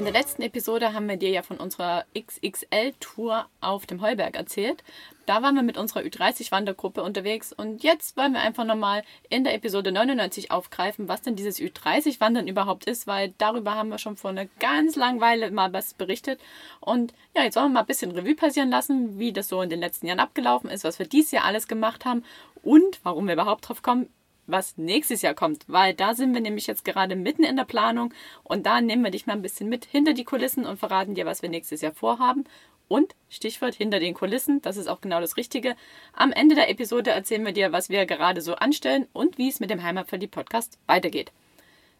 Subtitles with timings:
[0.00, 4.82] In der letzten Episode haben wir dir ja von unserer XXL-Tour auf dem Heuberg erzählt.
[5.26, 9.52] Da waren wir mit unserer Ü30-Wandergruppe unterwegs und jetzt wollen wir einfach nochmal in der
[9.52, 14.30] Episode 99 aufgreifen, was denn dieses Ü30-Wandern überhaupt ist, weil darüber haben wir schon vor
[14.30, 16.40] einer ganz langen Weile mal was berichtet.
[16.80, 19.68] Und ja, jetzt wollen wir mal ein bisschen Revue passieren lassen, wie das so in
[19.68, 22.24] den letzten Jahren abgelaufen ist, was wir dieses Jahr alles gemacht haben
[22.62, 24.08] und warum wir überhaupt drauf kommen,
[24.50, 28.12] was nächstes Jahr kommt, weil da sind wir nämlich jetzt gerade mitten in der Planung
[28.42, 31.26] und da nehmen wir dich mal ein bisschen mit hinter die Kulissen und verraten dir,
[31.26, 32.44] was wir nächstes Jahr vorhaben.
[32.88, 35.76] Und Stichwort hinter den Kulissen, das ist auch genau das Richtige.
[36.12, 39.60] Am Ende der Episode erzählen wir dir, was wir gerade so anstellen und wie es
[39.60, 41.30] mit dem Heimatverlieb Podcast weitergeht.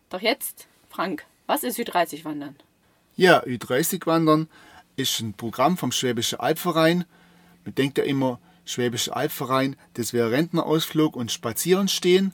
[0.09, 2.57] Doch jetzt, Frank, was ist Ü30 Wandern?
[3.15, 4.49] Ja, Ü30 Wandern
[4.97, 7.05] ist ein Programm vom Schwäbischen Albverein.
[7.65, 12.33] Man denkt ja immer, Schwäbische Albverein, das wäre Rentnerausflug und Spazierenstehen.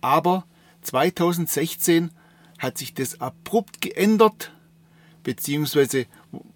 [0.00, 0.44] Aber
[0.82, 2.10] 2016
[2.58, 4.52] hat sich das abrupt geändert,
[5.24, 6.06] beziehungsweise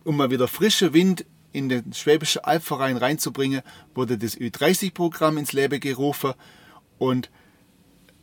[0.04, 3.62] um mal wieder frischer Wind in den Schwäbischen Albverein reinzubringen,
[3.94, 6.34] wurde das Ü30-Programm ins Leben gerufen
[6.98, 7.30] und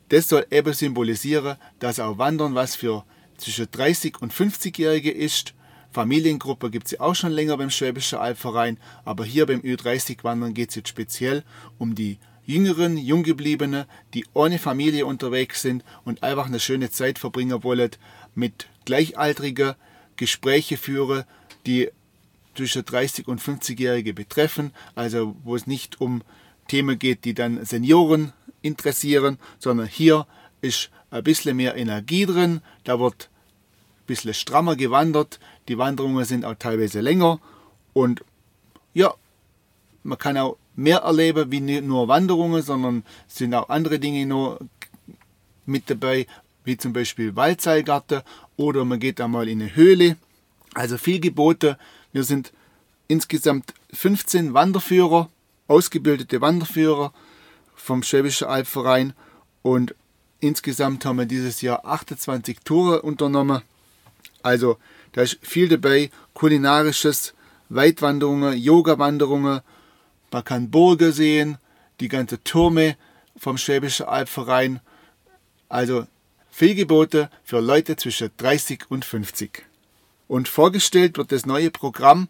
[0.09, 3.03] das soll eben symbolisieren, dass auch Wandern was für
[3.37, 5.53] zwischen 30 und 50-Jährige ist
[5.93, 10.69] Familiengruppe gibt es ja auch schon länger beim Schwäbischen Albverein, aber hier beim Ü30-Wandern geht
[10.69, 11.43] es jetzt speziell
[11.77, 17.63] um die Jüngeren, Junggebliebene, die ohne Familie unterwegs sind und einfach eine schöne Zeit verbringen
[17.63, 17.91] wollen,
[18.35, 19.75] mit Gleichaltrigen
[20.17, 21.23] Gespräche führen,
[21.65, 21.89] die
[22.55, 26.21] zwischen 30 und 50-Jährige betreffen, also wo es nicht um
[26.67, 30.27] Themen geht, die dann Senioren interessieren, sondern hier
[30.61, 33.29] ist ein bisschen mehr Energie drin, da wird
[34.03, 37.39] ein bisschen strammer gewandert, die Wanderungen sind auch teilweise länger
[37.93, 38.23] und
[38.93, 39.13] ja,
[40.03, 44.59] man kann auch mehr erleben wie nur Wanderungen, sondern sind auch andere Dinge noch
[45.65, 46.27] mit dabei,
[46.63, 48.21] wie zum Beispiel Waldseilgarten
[48.57, 50.17] oder man geht einmal in eine Höhle.
[50.73, 51.77] Also viel Gebote.
[52.11, 52.51] Wir sind
[53.07, 55.29] insgesamt 15 Wanderführer,
[55.67, 57.13] ausgebildete Wanderführer
[57.75, 59.13] vom Schwäbischen Albverein
[59.61, 59.95] und
[60.39, 63.61] insgesamt haben wir dieses Jahr 28 Touren unternommen.
[64.41, 64.77] Also
[65.13, 67.33] da ist viel dabei, kulinarisches,
[67.69, 69.61] Weitwanderungen, Yoga-Wanderungen.
[70.31, 71.57] Man kann Burgen sehen,
[71.99, 72.97] die ganze Türme
[73.37, 74.81] vom Schwäbischen Albverein.
[75.69, 76.05] Also
[76.49, 79.65] viel Gebote für Leute zwischen 30 und 50.
[80.27, 82.27] Und vorgestellt wird das neue Programm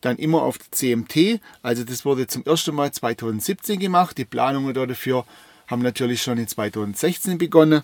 [0.00, 1.40] dann immer auf der CMT.
[1.62, 4.18] Also das wurde zum ersten Mal 2017 gemacht.
[4.18, 5.24] Die Planungen dafür
[5.66, 7.82] haben natürlich schon in 2016 begonnen.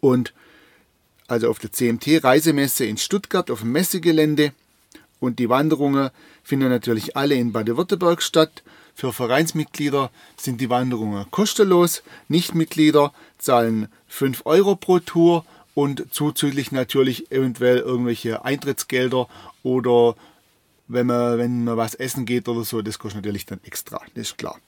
[0.00, 0.32] Und
[1.30, 4.52] also auf der CMT-Reisemesse in Stuttgart auf dem Messegelände.
[5.20, 6.10] Und die Wanderungen
[6.42, 8.62] finden natürlich alle in Baden-Württemberg statt.
[8.94, 12.02] Für Vereinsmitglieder sind die Wanderungen kostenlos.
[12.28, 19.28] Nichtmitglieder zahlen 5 Euro pro Tour und zuzüglich natürlich eventuell irgendwelche Eintrittsgelder
[19.62, 20.16] oder
[20.88, 24.28] wenn man, wenn man was essen geht oder so, das kostet natürlich dann extra, das
[24.28, 24.58] ist klar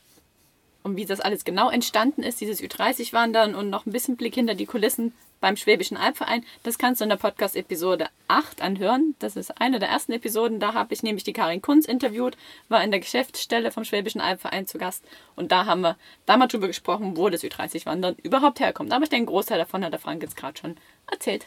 [0.82, 4.54] und wie das alles genau entstanden ist, dieses Ü30-Wandern und noch ein bisschen Blick hinter
[4.54, 5.12] die Kulissen
[5.42, 9.14] beim Schwäbischen Albverein, das kannst du in der Podcast-Episode 8 anhören.
[9.18, 10.60] Das ist eine der ersten Episoden.
[10.60, 12.38] Da habe ich nämlich die Karin Kunz interviewt,
[12.70, 15.04] war in der Geschäftsstelle vom Schwäbischen Albverein zu Gast.
[15.36, 18.92] Und da haben wir damals drüber gesprochen, wo das Ü30-Wandern überhaupt herkommt.
[18.92, 20.76] Aber ich denke, ein Großteil davon hat der Frank jetzt gerade schon
[21.10, 21.46] erzählt.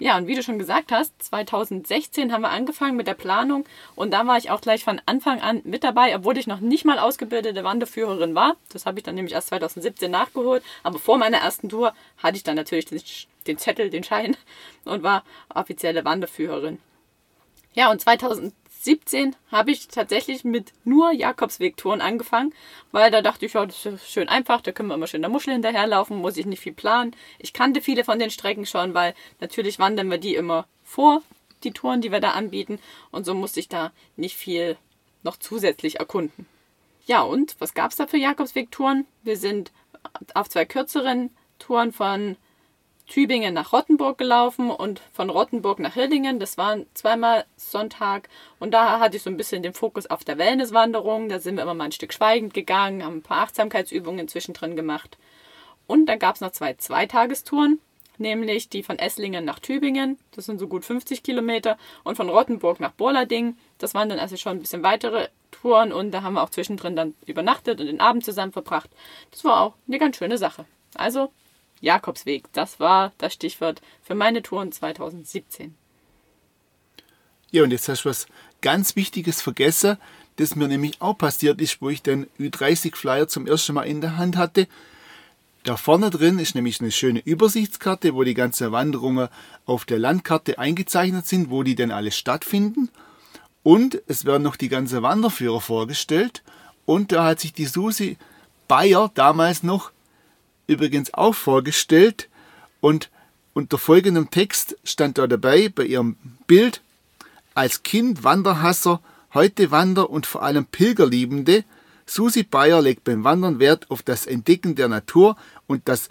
[0.00, 4.12] Ja, und wie du schon gesagt hast, 2016 haben wir angefangen mit der Planung und
[4.12, 6.98] da war ich auch gleich von Anfang an mit dabei, obwohl ich noch nicht mal
[6.98, 8.56] ausgebildete Wanderführerin war.
[8.72, 10.64] Das habe ich dann nämlich erst 2017 nachgeholt.
[10.82, 13.02] Aber vor meiner ersten Tour hatte ich dann natürlich den,
[13.46, 14.38] den Zettel, den Schein
[14.86, 15.22] und war
[15.54, 16.78] offizielle Wanderführerin.
[17.74, 18.54] Ja, und 2000,
[18.84, 22.54] 17 habe ich tatsächlich mit nur Jakobsweg-Touren angefangen,
[22.92, 25.30] weil da dachte ich, ja, das ist schön einfach, da können wir immer schön der
[25.30, 27.14] Muschel hinterherlaufen, muss ich nicht viel planen.
[27.38, 31.22] Ich kannte viele von den Strecken schon, weil natürlich wandern wir die immer vor,
[31.62, 32.78] die Touren, die wir da anbieten,
[33.10, 34.78] und so musste ich da nicht viel
[35.22, 36.46] noch zusätzlich erkunden.
[37.06, 39.06] Ja, und was gab es da für Jakobsweg-Touren?
[39.22, 39.72] Wir sind
[40.34, 42.36] auf zwei kürzeren Touren von
[43.10, 46.38] Tübingen nach Rottenburg gelaufen und von Rottenburg nach Hildingen.
[46.38, 48.28] Das waren zweimal Sonntag.
[48.60, 51.28] Und da hatte ich so ein bisschen den Fokus auf der Wellnesswanderung.
[51.28, 55.18] Da sind wir immer mal ein Stück schweigend gegangen, haben ein paar Achtsamkeitsübungen zwischendrin gemacht.
[55.88, 57.80] Und dann gab es noch zwei Zweitagestouren,
[58.18, 60.16] nämlich die von Esslingen nach Tübingen.
[60.36, 61.78] Das sind so gut 50 Kilometer.
[62.04, 63.58] Und von Rottenburg nach Borlading.
[63.78, 66.94] Das waren dann also schon ein bisschen weitere Touren und da haben wir auch zwischendrin
[66.94, 68.88] dann übernachtet und den Abend zusammen verbracht.
[69.32, 70.64] Das war auch eine ganz schöne Sache.
[70.94, 71.32] Also
[71.80, 75.74] Jakobsweg, das war das Stichwort für meine Touren 2017.
[77.50, 78.26] Ja, und jetzt hast du was
[78.60, 79.96] ganz Wichtiges vergessen,
[80.36, 84.16] das mir nämlich auch passiert ist, wo ich den Ü30-Flyer zum ersten Mal in der
[84.16, 84.68] Hand hatte.
[85.64, 89.28] Da vorne drin ist nämlich eine schöne Übersichtskarte, wo die ganzen Wanderungen
[89.66, 92.88] auf der Landkarte eingezeichnet sind, wo die denn alle stattfinden.
[93.62, 96.42] Und es werden noch die ganzen Wanderführer vorgestellt.
[96.86, 98.16] Und da hat sich die Susi
[98.68, 99.90] Bayer damals noch
[100.70, 102.28] übrigens auch vorgestellt.
[102.80, 103.10] Und
[103.52, 106.80] unter folgendem Text stand da dabei bei ihrem Bild,
[107.54, 109.00] als Kind Wanderhasser,
[109.34, 111.64] heute Wander- und vor allem Pilgerliebende,
[112.06, 115.36] Susi Bayer legt beim Wandern Wert auf das Entdecken der Natur
[115.66, 116.08] und, das,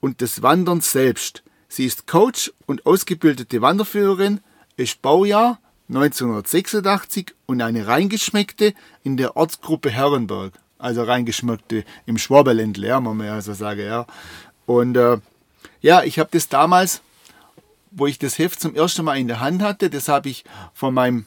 [0.00, 1.42] und des Wanderns selbst.
[1.68, 4.40] Sie ist Coach und ausgebildete Wanderführerin,
[4.76, 8.74] ist Baujahr 1986 und eine reingeschmeckte
[9.04, 10.52] in der Ortsgruppe Herrenberg.
[10.82, 14.06] Also reingeschmeckte im Schwaberländle, ja, man ja so sagen, ja.
[14.66, 15.18] Und äh,
[15.80, 17.02] ja, ich habe das damals
[17.92, 19.90] wo ich das Heft zum ersten Mal in der Hand hatte.
[19.90, 21.26] Das habe ich von meinem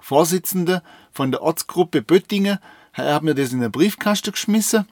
[0.00, 0.80] Vorsitzenden
[1.12, 2.58] von der Ortsgruppe Böttingen.
[2.94, 4.86] Er hat mir das in den Briefkasten geschmissen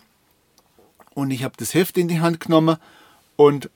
[1.15, 2.77] und ich habe das Heft in die Hand genommen
[3.37, 3.71] und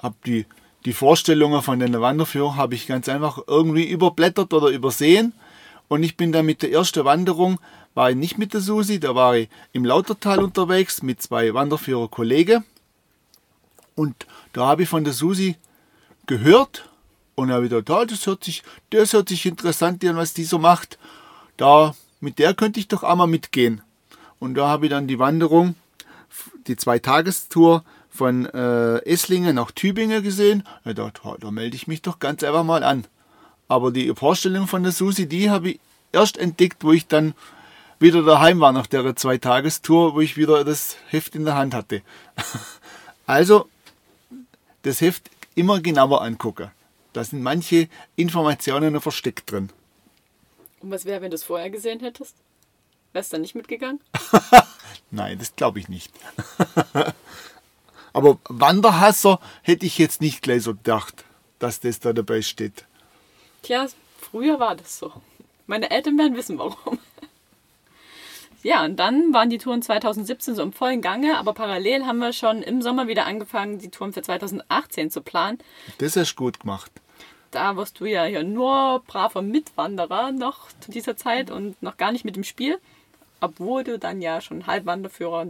[0.00, 0.46] habe die,
[0.84, 5.32] die Vorstellungen von den Wanderführern habe ich ganz einfach irgendwie überblättert oder übersehen.
[5.88, 7.58] Und ich bin dann mit der ersten Wanderung,
[7.94, 12.64] war ich nicht mit der Susi, da war ich im Lautertal unterwegs mit zwei Wanderführer-Kollegen.
[13.94, 15.56] Und da habe ich von der Susi
[16.26, 16.88] gehört
[17.34, 20.58] und habe wieder da, das hört sich, das hört sich interessant an, was die so
[20.58, 20.98] macht.
[21.56, 23.82] Da, mit der könnte ich doch einmal mitgehen.
[24.38, 25.74] Und da habe ich dann die Wanderung,
[26.66, 30.64] die Zweitagestour von äh, Esslingen nach Tübingen gesehen.
[30.84, 33.06] Ich dachte, da melde ich mich doch ganz einfach mal an.
[33.68, 35.80] Aber die Vorstellung von der Susi, die habe ich
[36.12, 37.34] erst entdeckt, wo ich dann
[38.02, 42.02] wieder daheim war nach der Zweitagestour, wo ich wieder das Heft in der Hand hatte.
[43.26, 43.68] also,
[44.82, 46.70] das Heft immer genauer angucken.
[47.12, 49.70] Da sind manche Informationen noch versteckt drin.
[50.80, 52.34] Und was wäre, wenn du es vorher gesehen hättest?
[53.12, 54.00] Wärst du dann nicht mitgegangen?
[55.10, 56.12] Nein, das glaube ich nicht.
[58.12, 61.24] Aber Wanderhasser hätte ich jetzt nicht gleich so gedacht,
[61.58, 62.84] dass das da dabei steht.
[63.62, 63.86] Tja,
[64.20, 65.12] früher war das so.
[65.66, 66.98] Meine Eltern werden wissen, warum.
[68.62, 72.32] Ja, und dann waren die Touren 2017 so im vollen Gange, aber parallel haben wir
[72.32, 75.58] schon im Sommer wieder angefangen, die Touren für 2018 zu planen.
[75.98, 76.92] Das hast du gut gemacht.
[77.50, 82.12] Da warst du ja hier nur braver Mitwanderer noch zu dieser Zeit und noch gar
[82.12, 82.78] nicht mit dem Spiel,
[83.40, 85.48] obwohl du dann ja schon Halbwanderführer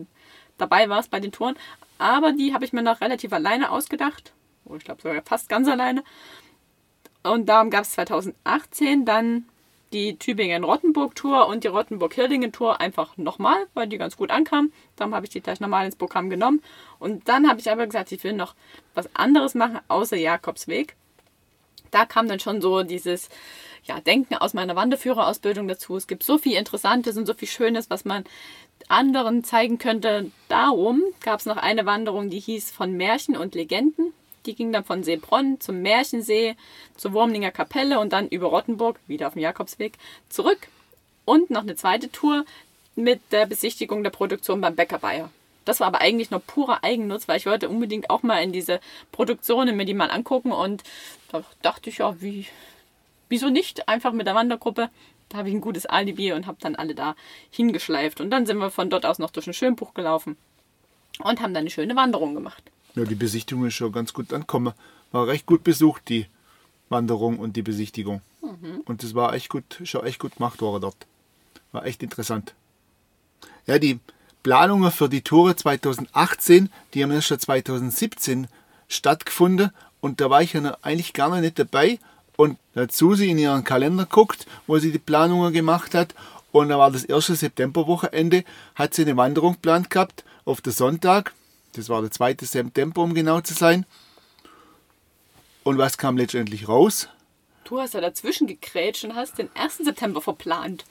[0.58, 1.56] dabei warst bei den Touren.
[1.98, 4.32] Aber die habe ich mir noch relativ alleine ausgedacht.
[4.64, 6.02] Oh, ich glaube sogar fast ganz alleine.
[7.22, 9.44] Und darum gab es 2018 dann
[9.92, 14.72] die Tübingen-Rottenburg-Tour und die Rottenburg-Hildingen-Tour einfach nochmal, weil die ganz gut ankam.
[14.96, 16.62] Darum habe ich die gleich nochmal ins Programm genommen.
[16.98, 18.54] Und dann habe ich aber gesagt, ich will noch
[18.94, 20.96] was anderes machen, außer Jakobsweg.
[21.90, 23.28] Da kam dann schon so dieses
[23.84, 25.96] ja, Denken aus meiner Wanderführerausbildung dazu.
[25.96, 28.24] Es gibt so viel Interessantes und so viel Schönes, was man
[28.88, 30.30] anderen zeigen könnte.
[30.48, 34.12] Darum gab es noch eine Wanderung, die hieß von Märchen und Legenden.
[34.46, 36.56] Die ging dann von Seebronn zum Märchensee,
[36.96, 39.94] zur Wurmlinger Kapelle und dann über Rottenburg, wieder auf dem Jakobsweg,
[40.28, 40.68] zurück.
[41.24, 42.44] Und noch eine zweite Tour
[42.96, 45.31] mit der Besichtigung der Produktion beim Bäcker Bayer.
[45.64, 48.81] Das war aber eigentlich nur purer Eigennutz, weil ich wollte unbedingt auch mal in diese
[49.12, 50.82] Produktionen mir die mal angucken und
[51.31, 52.46] da dachte ich ja, wie,
[53.28, 53.88] wieso nicht?
[53.88, 54.90] Einfach mit der Wandergruppe.
[55.28, 57.14] Da habe ich ein gutes Alibi und habe dann alle da
[57.50, 58.20] hingeschleift.
[58.20, 60.36] Und dann sind wir von dort aus noch durch ein Schönbuch gelaufen
[61.20, 62.71] und haben dann eine schöne Wanderung gemacht.
[62.94, 64.75] Ja, die Besichtigung ist schon ganz gut angekommen.
[65.13, 66.27] War recht gut besucht, die
[66.89, 68.20] Wanderung und die Besichtigung.
[68.43, 68.82] Mhm.
[68.84, 71.06] Und das war echt gut, schon echt gut gemacht worden dort.
[71.72, 72.55] War echt interessant.
[73.67, 73.99] Ja, die
[74.43, 78.49] Planungen für die Tore 2018, die haben ja schon 2017
[78.89, 79.70] stattgefunden
[80.01, 81.99] und da war ich ja eigentlich gar nicht dabei.
[82.37, 86.15] Und da hat Susi in ihren Kalender guckt, wo sie die Planungen gemacht hat.
[86.51, 88.44] Und da war das erste Septemberwochenende,
[88.75, 91.32] hat sie eine Wanderung geplant gehabt auf den Sonntag.
[91.72, 92.36] Das war der 2.
[92.43, 93.86] September, um genau zu sein.
[95.64, 97.08] Und was kam letztendlich raus?
[97.64, 99.79] Du hast ja dazwischen gekrätscht und hast den 1.
[99.79, 100.84] September verplant.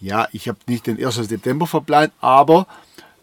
[0.00, 1.14] Ja, ich habe nicht den 1.
[1.14, 2.66] September verplant, aber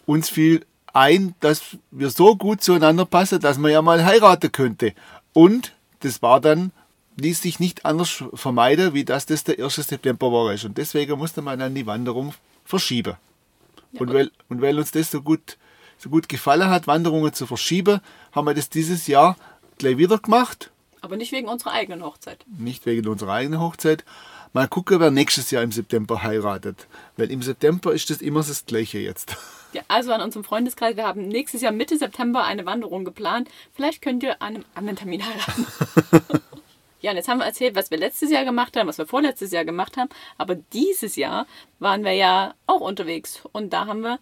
[0.06, 4.94] uns fiel ein, dass wir so gut zueinander passen, dass man ja mal heiraten könnte.
[5.34, 6.72] Und das war dann,
[7.18, 9.76] ließ sich nicht anders vermeiden, wie dass das der 1.
[9.76, 10.52] September war.
[10.66, 12.34] Und deswegen musste man dann die Wanderung
[12.66, 13.16] verschieben.
[13.94, 15.58] Ja, und, weil, und weil uns das so gut
[16.02, 19.36] so gut gefallen hat, Wanderungen zu verschieben, haben wir das dieses Jahr
[19.78, 20.72] gleich wieder gemacht.
[21.02, 22.46] Aber nicht wegen unserer eigenen Hochzeit.
[22.48, 24.04] Nicht wegen unserer eigenen Hochzeit.
[24.54, 26.88] Mal gucken, wer nächstes Jahr im September heiratet.
[27.18, 29.36] Weil im September ist das immer das Gleiche jetzt.
[29.74, 33.48] Ja, also an unserem Freundeskreis, wir haben nächstes Jahr Mitte September eine Wanderung geplant.
[33.74, 35.66] Vielleicht könnt ihr an einem anderen Termin heiraten.
[37.00, 39.54] ja, und jetzt haben wir erzählt, was wir letztes Jahr gemacht haben, was wir vorletztes
[39.54, 40.10] Jahr gemacht haben.
[40.38, 41.48] Aber dieses Jahr
[41.80, 43.44] waren wir ja auch unterwegs.
[43.54, 44.20] Und da haben wir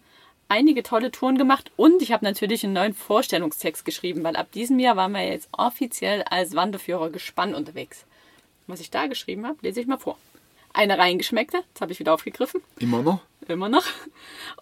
[0.50, 1.70] einige tolle Touren gemacht.
[1.76, 5.48] Und ich habe natürlich einen neuen Vorstellungstext geschrieben, weil ab diesem Jahr waren wir jetzt
[5.52, 8.04] offiziell als Wanderführer gespannt unterwegs.
[8.66, 10.18] Was ich da geschrieben habe, lese ich mal vor.
[10.72, 13.20] Eine reingeschmeckte, das habe ich wieder aufgegriffen, Immer noch?
[13.48, 13.84] immer noch,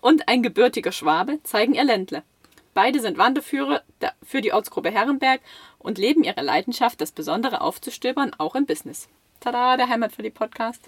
[0.01, 2.23] und ein gebürtiger Schwabe zeigen ihr Ländle.
[2.73, 5.41] Beide sind Wanderführer der- für die Ortsgruppe Herrenberg
[5.79, 9.09] und leben ihre Leidenschaft, das Besondere aufzustöbern, auch im Business.
[9.41, 10.81] Tada, der Heimat für die Podcast.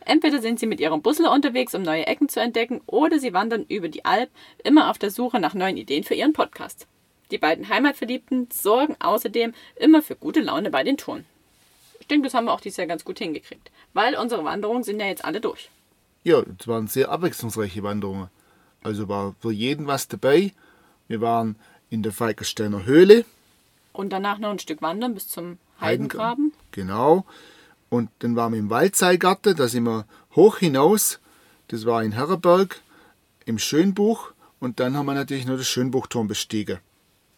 [0.00, 3.64] Entweder sind sie mit ihrem Bussel unterwegs, um neue Ecken zu entdecken, oder sie wandern
[3.68, 4.30] über die Alp,
[4.62, 6.86] immer auf der Suche nach neuen Ideen für ihren Podcast.
[7.30, 11.24] Die beiden Heimatverliebten sorgen außerdem immer für gute Laune bei den Touren.
[12.00, 15.00] Ich denke, das haben wir auch dieses Jahr ganz gut hingekriegt, weil unsere Wanderungen sind
[15.00, 15.70] ja jetzt alle durch.
[16.22, 18.28] Ja, es waren sehr abwechslungsreiche Wanderungen.
[18.82, 20.52] Also war für jeden was dabei.
[21.08, 21.56] Wir waren
[21.90, 23.24] in der Falkersteiner Höhle,
[23.92, 26.52] Und danach noch ein Stück wandern bis zum Heidengraben.
[26.72, 27.24] Genau.
[27.94, 31.20] Und dann waren wir im Waldseilgarten, da sind wir hoch hinaus.
[31.68, 32.80] Das war in Herrenberg
[33.46, 34.32] im Schönbuch.
[34.58, 36.80] Und dann haben wir natürlich noch den Schönbuchturm bestiegen.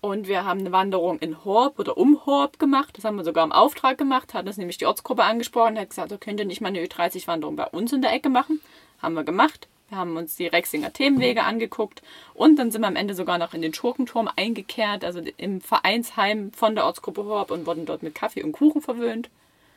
[0.00, 2.96] Und wir haben eine Wanderung in Horb oder um Horb gemacht.
[2.96, 4.32] Das haben wir sogar im Auftrag gemacht.
[4.32, 5.78] Hat uns nämlich die Ortsgruppe angesprochen.
[5.78, 8.62] Hat gesagt, so könnt ihr nicht mal eine Ü30-Wanderung bei uns in der Ecke machen.
[9.02, 9.68] Haben wir gemacht.
[9.90, 12.02] Wir haben uns die Rexinger Themenwege angeguckt.
[12.32, 16.50] Und dann sind wir am Ende sogar noch in den Schurkenturm eingekehrt, also im Vereinsheim
[16.52, 19.28] von der Ortsgruppe Horb und wurden dort mit Kaffee und Kuchen verwöhnt.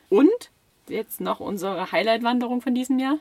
[0.08, 0.50] Und
[0.90, 3.18] jetzt noch unsere Highlight-Wanderung von diesem Jahr.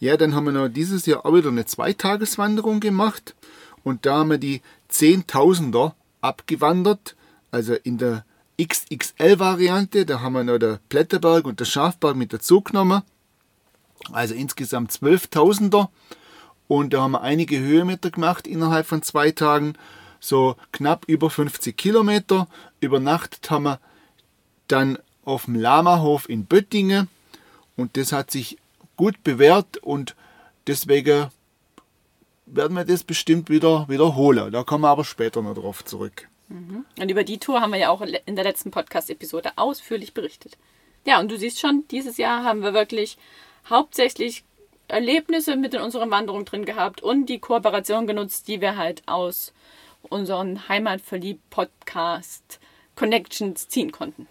[0.00, 3.34] Ja, dann haben wir noch dieses Jahr auch wieder eine Zweitageswanderung gemacht.
[3.82, 7.16] Und da haben wir die Zehntausender abgewandert.
[7.50, 8.24] Also in der
[8.60, 10.06] XXL-Variante.
[10.06, 13.02] Da haben wir noch der Pletterberg und der Schafberg mit dazu genommen.
[14.12, 15.88] Also insgesamt 12.000er.
[16.66, 19.74] Und da haben wir einige Höhenmeter gemacht innerhalb von zwei Tagen.
[20.20, 22.46] So knapp über 50 Kilometer.
[22.80, 23.80] Übernachtet haben wir
[24.66, 27.08] dann auf dem Lamahof in Böttingen.
[27.76, 28.58] Und das hat sich
[28.96, 30.16] gut bewährt und
[30.66, 31.28] deswegen
[32.46, 34.50] werden wir das bestimmt wieder wiederholen.
[34.50, 36.28] Da kommen wir aber später noch drauf zurück.
[36.48, 40.56] Und über die Tour haben wir ja auch in der letzten Podcast-Episode ausführlich berichtet.
[41.04, 43.18] Ja, und du siehst schon, dieses Jahr haben wir wirklich
[43.68, 44.44] hauptsächlich
[44.88, 49.52] Erlebnisse mit in unseren Wanderungen drin gehabt und die Kooperation genutzt, die wir halt aus
[50.08, 52.60] unseren Heimatverliebt-Podcast
[52.96, 54.26] Connections ziehen konnten.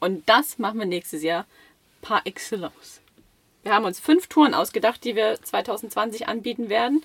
[0.00, 1.46] Und das machen wir nächstes Jahr
[2.02, 3.00] par excellence.
[3.62, 7.04] Wir haben uns fünf Touren ausgedacht, die wir 2020 anbieten werden.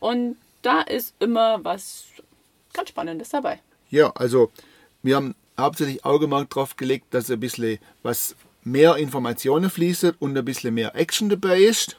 [0.00, 2.06] Und da ist immer was
[2.72, 3.60] ganz Spannendes dabei.
[3.90, 4.50] Ja, also
[5.02, 10.44] wir haben hauptsächlich Augenmerk drauf gelegt, dass ein bisschen was mehr Informationen fließen und ein
[10.44, 11.96] bisschen mehr Action dabei ist.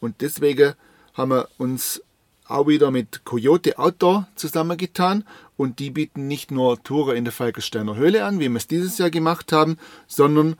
[0.00, 0.74] Und deswegen
[1.14, 2.02] haben wir uns
[2.48, 5.24] auch wieder mit Coyote Outdoor zusammengetan
[5.56, 8.98] und die bieten nicht nur Touren in der Falkensteiner Höhle an, wie wir es dieses
[8.98, 10.56] Jahr gemacht haben, sondern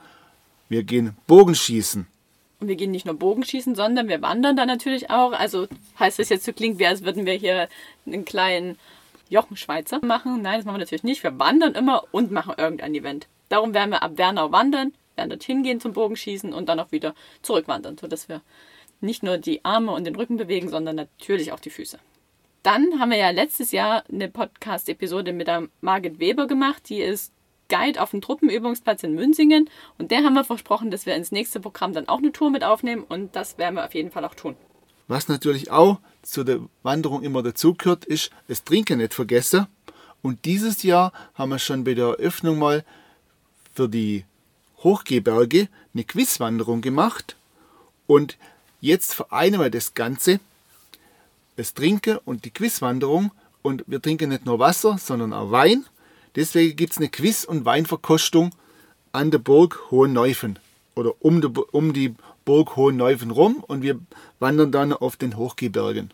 [0.69, 2.07] wir gehen Bogenschießen.
[2.59, 5.31] Und wir gehen nicht nur Bogenschießen, sondern wir wandern da natürlich auch.
[5.31, 5.67] Also
[5.99, 7.69] heißt das jetzt so klingt, wie als würden wir hier
[8.05, 8.77] einen kleinen
[9.29, 10.41] Jochenschweizer machen.
[10.41, 11.23] Nein, das machen wir natürlich nicht.
[11.23, 13.27] Wir wandern immer und machen irgendein Event.
[13.49, 17.13] Darum werden wir ab Wernau wandern, werden dorthin gehen zum Bogenschießen und dann auch wieder
[17.43, 18.41] zurückwandern, sodass wir
[19.01, 21.99] nicht nur die Arme und den Rücken bewegen, sondern natürlich auch die Füße.
[22.63, 26.89] Dann haben wir ja letztes Jahr eine Podcast-Episode mit der Margit Weber gemacht.
[26.89, 27.31] Die ist
[27.69, 29.69] Guide auf dem Truppenübungsplatz in Münzingen.
[29.97, 32.63] Und der haben wir versprochen, dass wir ins nächste Programm dann auch eine Tour mit
[32.63, 33.03] aufnehmen.
[33.07, 34.55] Und das werden wir auf jeden Fall auch tun.
[35.07, 39.67] Was natürlich auch zu der Wanderung immer dazugehört, ist das Trinken nicht vergessen.
[40.21, 42.83] Und dieses Jahr haben wir schon bei der Eröffnung mal
[43.73, 44.25] für die
[44.79, 47.37] Hochgehberge eine Quizwanderung gemacht.
[48.07, 48.37] Und
[48.81, 50.39] jetzt vereinen wir das Ganze,
[51.55, 53.31] das Trinken und die Quizwanderung.
[53.61, 55.85] Und wir trinken nicht nur Wasser, sondern auch Wein.
[56.35, 58.51] Deswegen gibt es eine Quiz- und Weinverkostung
[59.11, 60.59] an der Burg Hohenneufen
[60.95, 62.15] oder um die, um die
[62.45, 63.99] Burg Hohenneufen rum und wir
[64.39, 66.13] wandern dann auf den Hochgebirgen.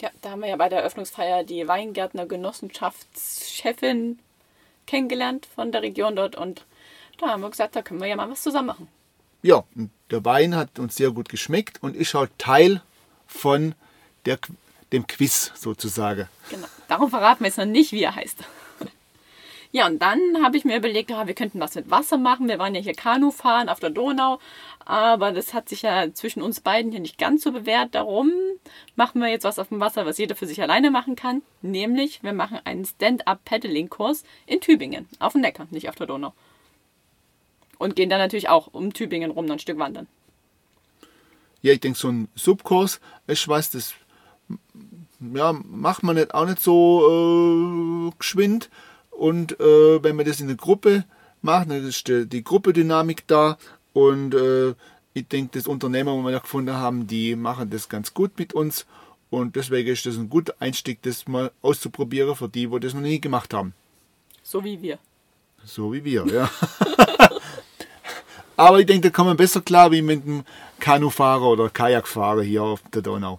[0.00, 4.20] Ja, da haben wir ja bei der Eröffnungsfeier die Weingärtner Genossenschaftschefin
[4.86, 6.36] kennengelernt von der Region dort.
[6.36, 6.64] Und
[7.18, 8.88] da haben wir gesagt, da können wir ja mal was zusammen machen.
[9.42, 12.82] Ja, und der Wein hat uns sehr gut geschmeckt und ist halt Teil
[13.26, 13.74] von
[14.24, 14.38] der,
[14.92, 16.28] dem Quiz sozusagen.
[16.50, 16.66] Genau.
[16.88, 18.38] Darum verraten wir jetzt noch nicht, wie er heißt.
[19.70, 22.48] Ja, und dann habe ich mir überlegt, ah, wir könnten was mit Wasser machen.
[22.48, 24.40] Wir waren ja hier Kanu fahren auf der Donau,
[24.86, 27.94] aber das hat sich ja zwischen uns beiden hier nicht ganz so bewährt.
[27.94, 28.32] Darum
[28.96, 31.42] machen wir jetzt was auf dem Wasser, was jeder für sich alleine machen kann.
[31.60, 36.32] Nämlich, wir machen einen Stand-Up-Paddling-Kurs in Tübingen, auf dem Neckar, nicht auf der Donau.
[37.78, 40.08] Und gehen dann natürlich auch um Tübingen rum noch ein Stück wandern.
[41.62, 43.94] Ja, ich denke, so ein Subkurs ist was, das
[45.20, 48.70] ja, macht man nicht, auch nicht so äh, geschwind.
[49.10, 51.04] Und äh, wenn man das in der Gruppe
[51.42, 53.58] macht, dann ist die, die Gruppedynamik da.
[53.92, 54.74] Und äh,
[55.14, 58.54] ich denke, das Unternehmer, wo wir ja gefunden haben, die machen das ganz gut mit
[58.54, 58.86] uns.
[59.30, 63.02] Und deswegen ist das ein guter Einstieg, das mal auszuprobieren für die, die das noch
[63.02, 63.74] nie gemacht haben.
[64.42, 64.98] So wie wir.
[65.64, 66.50] So wie wir, ja.
[68.58, 70.42] Aber ich denke, da kommen wir besser klar wie mit dem
[70.80, 73.38] Kanufahrer oder Kajakfahrer hier auf der Donau.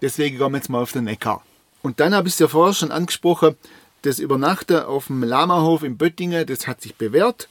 [0.00, 1.42] Deswegen gehen wir jetzt mal auf den Neckar.
[1.82, 3.56] Und dann habe ich es ja vorher schon angesprochen,
[4.02, 7.48] das Übernachten auf dem Lamahof in Böttingen, das hat sich bewährt.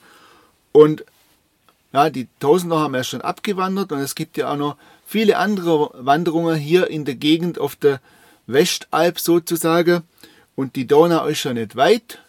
[0.71, 1.03] Und
[1.91, 5.91] ja, die Tausender haben ja schon abgewandert und es gibt ja auch noch viele andere
[5.93, 7.99] Wanderungen hier in der Gegend auf der
[8.47, 10.03] Westalb sozusagen.
[10.55, 12.19] Und die Donau ist ja nicht weit.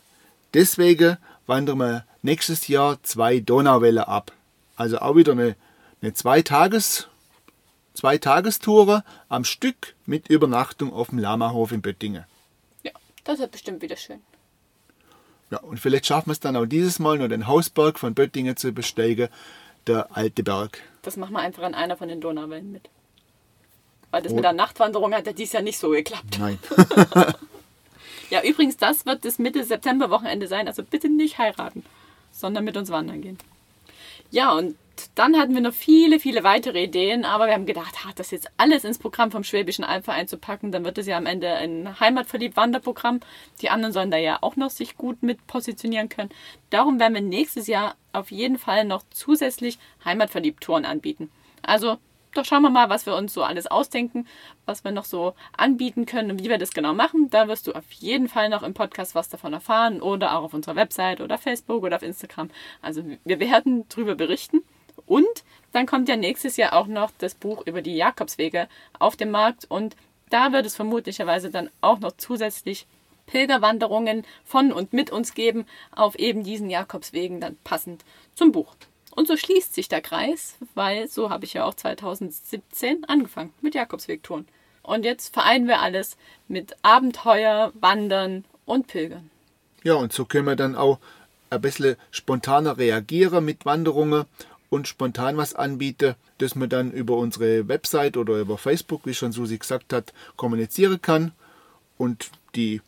[0.54, 4.32] Deswegen wandern wir nächstes Jahr zwei Donauwelle ab.
[4.82, 5.54] Also auch wieder eine,
[6.00, 7.06] eine Zweitages,
[7.94, 12.24] zwei Tagestourer am Stück mit Übernachtung auf dem Lamahof in Böttingen.
[12.82, 12.90] Ja,
[13.22, 14.20] das wird bestimmt wieder schön.
[15.52, 18.56] Ja, und vielleicht schaffen wir es dann auch dieses Mal noch den Hausberg von Böttingen
[18.56, 19.28] zu besteigen,
[19.86, 20.82] der alte Berg.
[21.02, 22.88] Das machen wir einfach an einer von den Donauwellen mit.
[24.10, 24.34] Weil das Oh.
[24.34, 26.38] mit der Nachtwanderung hat ja dieses Jahr nicht so geklappt.
[26.40, 26.58] Nein.
[28.30, 31.84] Ja, übrigens, das wird das Mitte September Wochenende sein, also bitte nicht heiraten,
[32.32, 33.36] sondern mit uns wandern gehen.
[34.30, 34.76] Ja, und
[35.14, 38.48] dann hatten wir noch viele, viele weitere Ideen, aber wir haben gedacht, ah, das jetzt
[38.56, 41.98] alles ins Programm vom Schwäbischen Albverein zu packen, dann wird es ja am Ende ein
[41.98, 43.20] heimatverliebt Wanderprogramm.
[43.60, 46.30] Die anderen sollen da ja auch noch sich gut mit positionieren können.
[46.70, 51.30] Darum werden wir nächstes Jahr auf jeden Fall noch zusätzlich heimatverliebt Touren anbieten.
[51.62, 51.98] Also
[52.34, 54.26] doch schauen wir mal, was wir uns so alles ausdenken,
[54.66, 57.30] was wir noch so anbieten können und wie wir das genau machen.
[57.30, 60.54] Da wirst du auf jeden Fall noch im Podcast was davon erfahren oder auch auf
[60.54, 62.50] unserer Website oder Facebook oder auf Instagram.
[62.80, 64.62] Also wir werden darüber berichten.
[65.06, 69.30] Und dann kommt ja nächstes Jahr auch noch das Buch über die Jakobswege auf den
[69.30, 69.96] Markt und
[70.30, 72.86] da wird es vermutlicherweise dann auch noch zusätzlich
[73.26, 78.04] Pilgerwanderungen von und mit uns geben auf eben diesen Jakobswegen dann passend
[78.34, 78.74] zum Buch.
[79.14, 83.74] Und so schließt sich der Kreis, weil so habe ich ja auch 2017 angefangen mit
[83.74, 84.46] Jakobswegtouren.
[84.82, 86.16] Und jetzt vereinen wir alles
[86.48, 89.30] mit Abenteuer, Wandern und Pilgern.
[89.84, 90.98] Ja, und so können wir dann auch
[91.50, 94.24] ein bisschen spontaner reagieren mit Wanderungen
[94.70, 99.32] und spontan was anbieten, das man dann über unsere Website oder über Facebook, wie schon
[99.32, 101.32] Susi gesagt hat, kommunizieren kann.
[101.98, 102.80] Und die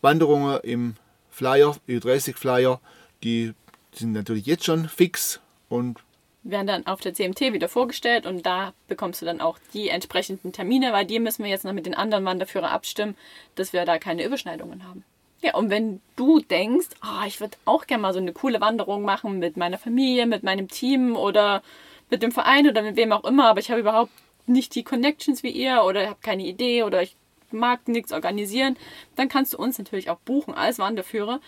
[0.00, 0.94] Wanderungen im
[1.30, 2.80] Flyer, Ü30 Flyer,
[3.22, 3.52] die
[3.92, 6.00] sind natürlich jetzt schon fix und
[6.42, 10.52] werden dann auf der CMT wieder vorgestellt und da bekommst du dann auch die entsprechenden
[10.52, 13.16] Termine, weil die müssen wir jetzt noch mit den anderen Wanderführern abstimmen,
[13.54, 15.04] dass wir da keine Überschneidungen haben.
[15.40, 19.02] Ja, und wenn du denkst, ah, ich würde auch gerne mal so eine coole Wanderung
[19.02, 21.62] machen mit meiner Familie, mit meinem Team oder
[22.10, 24.12] mit dem Verein oder mit wem auch immer, aber ich habe überhaupt
[24.46, 27.14] nicht die Connections wie ihr oder habe keine Idee oder ich
[27.50, 28.76] mag nichts organisieren,
[29.16, 31.40] dann kannst du uns natürlich auch buchen als Wanderführer.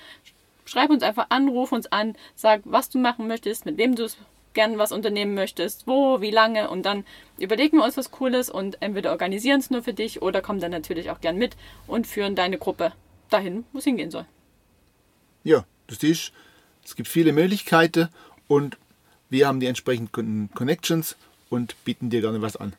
[0.65, 4.05] Schreib uns einfach an, ruf uns an, sag, was du machen möchtest, mit wem du
[4.05, 4.17] es
[4.53, 7.05] gern was unternehmen möchtest, wo, wie lange und dann
[7.39, 10.73] überlegen wir uns was Cooles und entweder organisieren es nur für dich oder kommen dann
[10.73, 12.93] natürlich auch gern mit und führen deine Gruppe
[13.29, 14.27] dahin, wo es hingehen soll.
[15.45, 16.33] ja, du siehst,
[16.85, 18.09] es gibt viele Möglichkeiten
[18.49, 18.77] und
[19.29, 21.17] wir haben die entsprechenden Connections
[21.49, 22.73] und bieten dir gerne was an.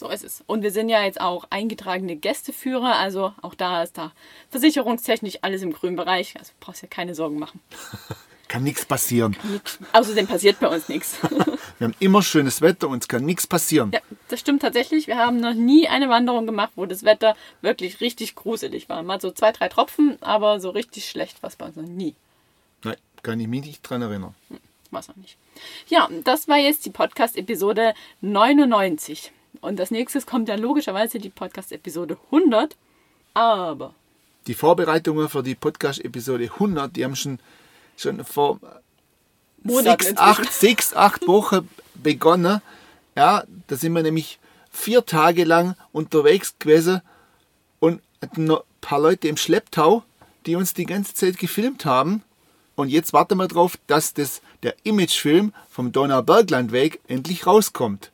[0.00, 0.42] So ist es.
[0.46, 4.12] Und wir sind ja jetzt auch eingetragene Gästeführer, also auch da ist da
[4.48, 6.38] versicherungstechnisch alles im grünen Bereich.
[6.38, 7.60] Also brauchst ja keine Sorgen machen.
[8.48, 9.36] Kann nichts passieren.
[9.92, 11.18] Außerdem passiert bei uns nichts.
[11.78, 13.92] Wir haben immer schönes Wetter und es kann nichts passieren.
[13.92, 15.06] Ja, das stimmt tatsächlich.
[15.06, 19.02] Wir haben noch nie eine Wanderung gemacht, wo das Wetter wirklich richtig gruselig war.
[19.02, 22.16] Mal so zwei, drei Tropfen, aber so richtig schlecht war es bei uns noch nie.
[22.82, 24.34] Nein, kann ich mich nicht dran erinnern.
[24.90, 25.36] War es noch nicht.
[25.88, 29.30] Ja, das war jetzt die Podcast-Episode 99.
[29.60, 32.76] Und als nächstes kommt ja logischerweise die Podcast-Episode 100.
[33.34, 33.94] Aber
[34.46, 37.38] Die Vorbereitungen für die Podcast-Episode 100, die haben schon,
[37.96, 38.58] schon vor
[39.62, 42.62] Monaten sechs, acht, sechs, acht Wochen begonnen.
[43.16, 44.38] Ja, da sind wir nämlich
[44.70, 47.02] vier Tage lang unterwegs gewesen
[47.80, 50.04] und hatten noch ein paar Leute im Schlepptau,
[50.46, 52.22] die uns die ganze Zeit gefilmt haben.
[52.76, 58.10] Und jetzt warten wir darauf, dass das, der Imagefilm vom Donauberglandweg endlich rauskommt.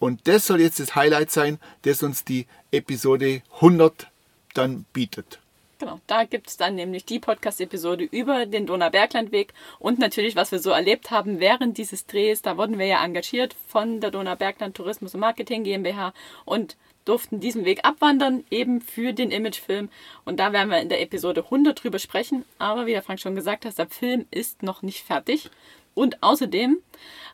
[0.00, 4.08] Und das soll jetzt das Highlight sein, das uns die Episode 100
[4.54, 5.38] dann bietet.
[5.78, 10.60] Genau, da gibt es dann nämlich die Podcast-Episode über den Donauberglandweg und natürlich, was wir
[10.60, 12.42] so erlebt haben während dieses Drehs.
[12.42, 17.64] Da wurden wir ja engagiert von der Donaubergland Tourismus und Marketing GmbH und durften diesen
[17.64, 19.88] Weg abwandern, eben für den Imagefilm.
[20.24, 22.44] Und da werden wir in der Episode 100 drüber sprechen.
[22.58, 25.50] Aber wie der Frank schon gesagt hat, der Film ist noch nicht fertig.
[25.94, 26.78] Und außerdem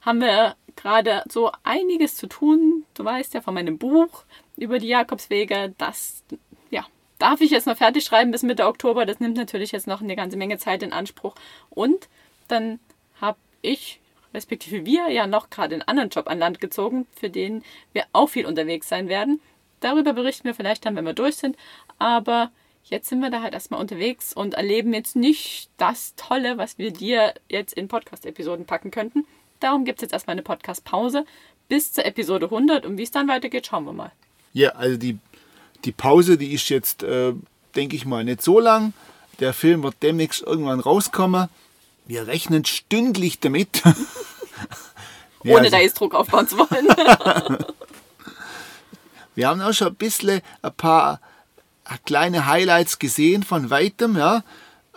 [0.02, 2.84] haben wir gerade so einiges zu tun.
[2.94, 4.24] Du weißt ja von meinem Buch
[4.56, 5.74] über die Jakobswege.
[5.78, 6.22] Das
[6.70, 6.86] ja,
[7.18, 9.06] darf ich jetzt noch fertig schreiben bis Mitte Oktober.
[9.06, 11.34] Das nimmt natürlich jetzt noch eine ganze Menge Zeit in Anspruch.
[11.70, 12.08] Und
[12.48, 12.80] dann
[13.20, 14.00] habe ich,
[14.34, 18.28] respektive wir, ja noch gerade einen anderen Job an Land gezogen, für den wir auch
[18.28, 19.40] viel unterwegs sein werden.
[19.80, 21.56] Darüber berichten wir vielleicht dann, wenn wir durch sind.
[21.98, 22.50] Aber
[22.84, 26.92] jetzt sind wir da halt erstmal unterwegs und erleben jetzt nicht das Tolle, was wir
[26.92, 29.26] dir jetzt in Podcast-Episoden packen könnten.
[29.60, 31.24] Darum gibt es jetzt erstmal eine Podcast-Pause
[31.68, 34.10] bis zur Episode 100 und wie es dann weitergeht, schauen wir mal.
[34.52, 35.18] Ja, also die,
[35.84, 37.34] die Pause, die ist jetzt, äh,
[37.76, 38.92] denke ich mal, nicht so lang.
[39.38, 41.48] Der Film wird demnächst irgendwann rauskommen.
[42.06, 43.82] Wir rechnen stündlich damit.
[43.84, 43.94] ja,
[45.44, 46.88] Ohne also, da jetzt Druck aufbauen zu wollen.
[49.34, 51.20] wir haben auch schon ein bisschen ein paar
[52.04, 54.42] kleine Highlights gesehen von weitem, ja.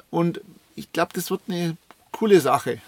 [0.09, 0.41] Und
[0.75, 1.77] ich glaube, das wird eine
[2.11, 2.81] coole Sache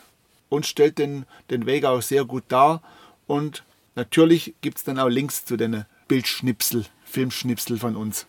[0.49, 2.81] und stellt den, den Weg auch sehr gut dar.
[3.27, 3.63] Und
[3.95, 8.27] natürlich gibt es dann auch Links zu den Bildschnipsel, Filmschnipsel von uns.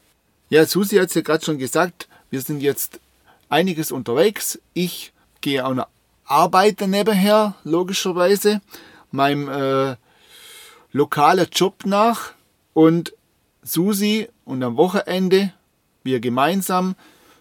[0.48, 3.00] Ja, Susi hat es ja gerade schon gesagt, wir sind jetzt
[3.48, 4.58] einiges unterwegs.
[4.74, 5.88] Ich gehe auch noch
[6.26, 8.60] arbeiten nebenher, logischerweise,
[9.10, 9.96] meinem äh,
[10.92, 12.32] lokalen Job nach.
[12.74, 13.14] Und
[13.62, 15.52] Susi und am Wochenende,
[16.02, 16.94] wir gemeinsam,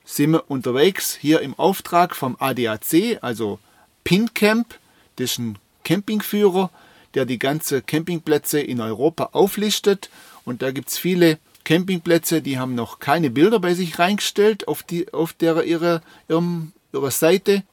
[0.03, 3.59] sind wir unterwegs hier im Auftrag vom ADAC, also
[4.05, 4.79] PinCamp.
[5.17, 6.69] Das ist ein Campingführer,
[7.13, 10.09] der die ganzen Campingplätze in Europa auflistet.
[10.45, 14.83] Und da gibt es viele Campingplätze, die haben noch keine Bilder bei sich reingestellt auf,
[14.83, 17.63] die, auf der, ihrer, ihrem, ihrer Seite.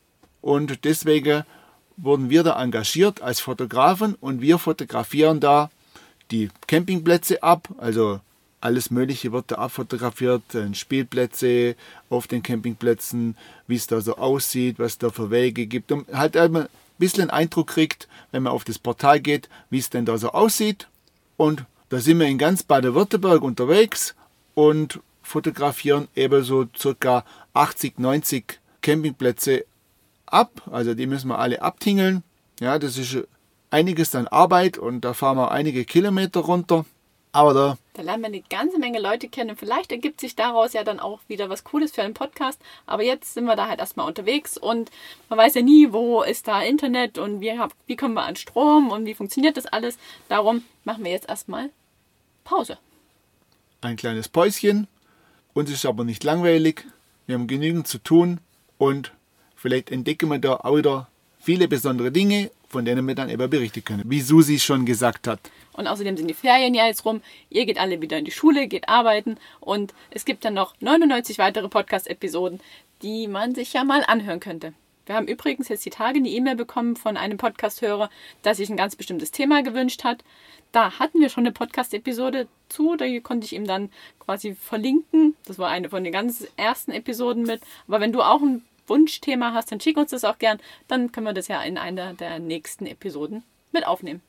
[0.40, 1.44] Und deswegen
[1.96, 5.70] wurden wir da engagiert als Fotografen und wir fotografieren da
[6.30, 7.68] die Campingplätze ab.
[7.76, 8.20] Also
[8.62, 11.74] alles Mögliche wird da abfotografiert, Spielplätze
[12.08, 16.36] auf den Campingplätzen, wie es da so aussieht, was da für Wege gibt, um halt
[16.36, 20.30] ein bisschen Eindruck kriegt, wenn man auf das Portal geht, wie es denn da so
[20.30, 20.88] aussieht.
[21.36, 24.14] Und da sind wir in ganz Baden-Württemberg unterwegs
[24.54, 29.64] und fotografieren eben so circa 80, 90 Campingplätze
[30.26, 30.62] ab.
[30.70, 32.22] Also die müssen wir alle abtingeln.
[32.60, 33.18] Ja, das ist
[33.70, 36.84] einiges an Arbeit und da fahren wir einige Kilometer runter.
[37.34, 37.78] Aber da.
[37.94, 39.56] Da lernen wir eine ganze Menge Leute kennen.
[39.56, 42.60] Vielleicht ergibt sich daraus ja dann auch wieder was Cooles für einen Podcast.
[42.84, 44.90] Aber jetzt sind wir da halt erstmal unterwegs und
[45.30, 48.90] man weiß ja nie, wo ist da Internet und wie, wie kommen wir an Strom
[48.90, 49.96] und wie funktioniert das alles.
[50.28, 51.70] Darum machen wir jetzt erstmal
[52.44, 52.76] Pause.
[53.80, 54.86] Ein kleines Päuschen.
[55.54, 56.84] Uns ist aber nicht langweilig.
[57.26, 58.40] Wir haben genügend zu tun
[58.76, 59.12] und
[59.56, 63.84] vielleicht entdecken wir da auch wieder viele besondere Dinge von denen wir dann eben berichten
[63.84, 65.38] können, wie Susi schon gesagt hat.
[65.74, 67.22] Und außerdem sind die Ferien ja jetzt rum.
[67.50, 71.38] Ihr geht alle wieder in die Schule, geht arbeiten und es gibt dann noch 99
[71.38, 72.60] weitere Podcast-Episoden,
[73.02, 74.72] die man sich ja mal anhören könnte.
[75.06, 78.08] Wir haben übrigens jetzt die Tage eine E-Mail bekommen von einem Podcast-Hörer,
[78.44, 80.22] der sich ein ganz bestimmtes Thema gewünscht hat.
[80.70, 85.34] Da hatten wir schon eine Podcast-Episode zu, da konnte ich ihm dann quasi verlinken.
[85.44, 87.60] Das war eine von den ganz ersten Episoden mit.
[87.88, 90.58] Aber wenn du auch ein Wunschthema hast, dann schick uns das auch gern.
[90.86, 94.20] Dann können wir das ja in einer der nächsten Episoden mit aufnehmen.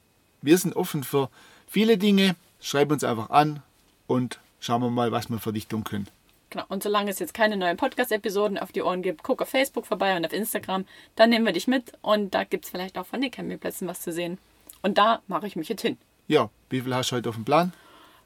[0.42, 1.30] Wir sind offen für
[1.68, 2.36] viele Dinge.
[2.62, 3.62] Schreib uns einfach an
[4.08, 6.08] und schauen wir mal, was wir für dich tun können.
[6.50, 6.64] Genau.
[6.70, 10.16] Und solange es jetzt keine neuen Podcast-Episoden auf die Ohren gibt, guck auf Facebook vorbei
[10.16, 10.86] und auf Instagram.
[11.18, 14.00] Dann nehmen wir dich mit und da gibt es vielleicht auch von den Campingplätzen was
[14.00, 14.38] zu sehen.
[14.82, 15.98] Und da mache ich mich jetzt hin.
[16.30, 17.74] Ja, wie viel hast du heute auf dem Plan?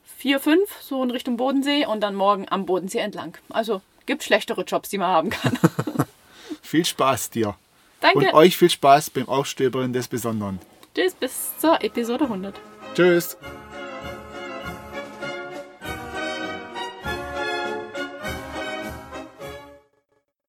[0.03, 3.35] Vier, fünf, so in Richtung Bodensee und dann morgen am Bodensee entlang.
[3.49, 5.57] Also gibt schlechtere Jobs, die man haben kann.
[6.67, 7.55] Viel Spaß dir.
[8.01, 8.17] Danke.
[8.19, 10.59] Und euch viel Spaß beim Aufstöbern des Besonderen.
[10.93, 12.59] Tschüss, bis zur Episode 100.
[12.93, 13.37] Tschüss.